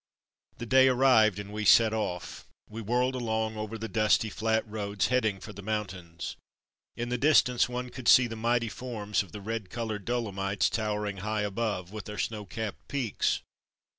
The 0.57 0.65
day 0.65 0.87
arrived, 0.87 1.37
and 1.37 1.53
we 1.53 1.63
set 1.63 1.93
off. 1.93 2.43
We 2.67 2.81
whirled 2.81 3.13
along 3.13 3.55
over 3.55 3.77
the 3.77 3.87
dusty, 3.87 4.31
flat 4.31 4.67
roads, 4.67 5.09
heading 5.09 5.39
for 5.39 5.53
the 5.53 5.61
mountains. 5.61 6.35
In 6.97 7.09
the 7.09 7.19
distance 7.19 7.69
one 7.69 7.91
could 7.91 8.07
see 8.07 8.25
the 8.25 8.35
mighty 8.35 8.67
forms 8.69 9.21
of 9.21 9.31
the 9.31 9.41
red 9.41 9.69
236 9.69 9.69
From 9.69 9.85
Mud 9.85 10.01
to 10.01 10.01
Mufti 10.01 10.01
coloured 10.01 10.05
Dolomites 10.05 10.69
towering 10.71 11.17
high 11.17 11.43
above, 11.47 11.91
with 11.91 12.05
their 12.05 12.17
snow 12.17 12.45
capped 12.47 12.87
peaks. 12.87 13.41